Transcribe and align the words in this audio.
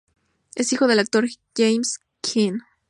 Es 0.55 0.73
hijo 0.73 0.87
del 0.87 0.97
actor 0.97 1.27
James 1.55 1.99
Caan. 2.23 2.63